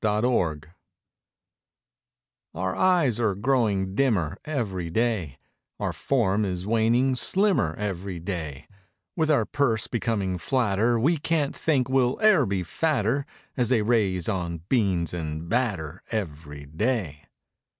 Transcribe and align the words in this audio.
92 0.03 0.17
EVERY 0.35 0.59
DAY 0.61 0.67
Our 2.55 2.75
eyes 2.75 3.19
are 3.19 3.35
growing 3.35 3.93
dimmer 3.93 4.35
Every 4.45 4.89
day; 4.89 5.37
Our 5.79 5.93
form 5.93 6.43
is 6.43 6.65
waning 6.65 7.13
slimmer 7.13 7.75
Every 7.75 8.17
day; 8.19 8.65
With 9.15 9.29
our 9.29 9.45
purse 9.45 9.85
becoming 9.85 10.39
flatter 10.39 10.99
We 10.99 11.17
can't 11.17 11.55
think 11.55 11.87
we'll 11.87 12.17
e'er 12.19 12.47
be 12.47 12.63
fatter 12.63 13.27
As 13.55 13.69
they 13.69 13.83
raise 13.83 14.27
on 14.27 14.63
beans 14.69 15.13
and 15.13 15.47
batter 15.47 16.01
Every 16.09 16.65
day. 16.65 17.25